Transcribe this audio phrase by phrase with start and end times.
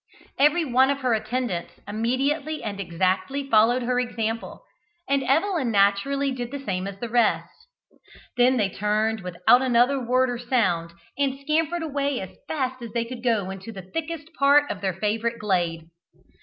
[0.39, 4.63] Every one of her attendants immediately and exactly followed her example,
[5.07, 7.67] and Evelyn naturally did the same as the rest.
[8.35, 13.05] Then they turned without another word or sound, and scampered away as fast as they
[13.05, 15.81] could go into the thickest part of their favourite glade.